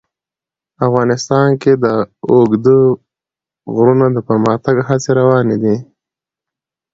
[0.87, 1.85] افغانستان کې د
[2.31, 2.79] اوږده
[3.73, 5.75] غرونه د پرمختګ هڅې روانې دي.